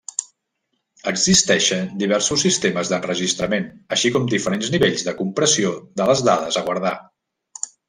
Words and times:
Existeixen 1.11 1.91
diversos 2.03 2.45
sistemes 2.45 2.89
d'enregistrament, 2.93 3.69
així 3.97 4.13
com 4.17 4.27
diferents 4.33 4.73
nivells 4.79 5.07
de 5.11 5.15
compressió 5.23 5.77
de 6.03 6.09
les 6.15 6.27
dades 6.33 6.59
a 6.63 6.67
guardar. 6.73 6.97